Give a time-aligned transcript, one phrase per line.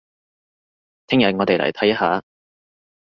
[1.05, 2.23] 聽日我哋嚟睇一下